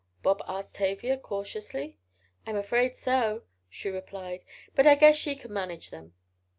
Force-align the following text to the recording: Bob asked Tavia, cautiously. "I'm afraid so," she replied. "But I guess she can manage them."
Bob 0.23 0.41
asked 0.47 0.73
Tavia, 0.73 1.15
cautiously. 1.15 1.95
"I'm 2.47 2.55
afraid 2.55 2.97
so," 2.97 3.43
she 3.69 3.87
replied. 3.91 4.43
"But 4.73 4.87
I 4.87 4.95
guess 4.95 5.15
she 5.15 5.35
can 5.35 5.53
manage 5.53 5.91
them." 5.91 6.15